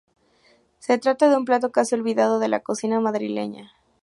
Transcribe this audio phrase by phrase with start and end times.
[0.79, 3.73] Se trata de un plato casi olvidado de la cocina madrileña.